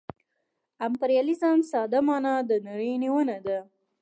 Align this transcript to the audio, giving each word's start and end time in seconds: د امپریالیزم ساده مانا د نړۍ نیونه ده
د 0.03 0.03
امپریالیزم 0.87 1.59
ساده 1.71 1.99
مانا 2.07 2.35
د 2.49 2.51
نړۍ 2.67 2.91
نیونه 3.03 3.37
ده 3.45 3.59